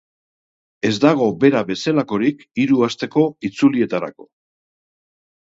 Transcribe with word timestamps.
Ez 0.87 0.93
dago 1.03 1.27
bera 1.43 1.61
bezalakorik 1.67 2.41
hiru 2.65 2.81
asteko 2.89 3.27
itzulietarako. 3.51 4.29